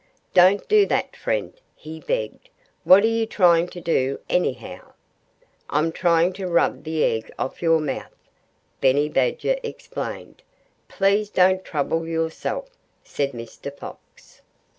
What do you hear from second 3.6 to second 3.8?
to